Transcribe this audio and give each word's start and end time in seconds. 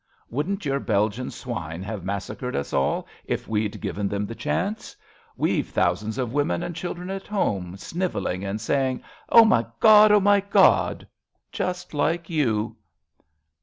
Wouldn't 0.31 0.65
your 0.65 0.79
Belgian 0.79 1.29
swine 1.29 1.83
have 1.83 2.03
massacred 2.03 2.55
us 2.55 2.73
all, 2.73 3.07
if 3.25 3.47
we'd 3.47 3.79
given 3.79 4.07
them 4.07 4.25
the 4.25 4.33
chance? 4.33 4.95
We've 5.37 5.69
thousands 5.69 6.17
of 6.17 6.33
women 6.33 6.63
and 6.63 6.75
children 6.75 7.11
at 7.11 7.27
home 7.27 7.77
snivelling 7.77 8.43
and 8.43 8.59
saying," 8.59 9.03
Oh! 9.29 9.45
my 9.45 9.63
God! 9.79 10.11
Oh! 10.11 10.19
my 10.19 10.39
God!" 10.39 11.07
just 11.51 11.93
like 11.93 12.31
you. 12.31 12.77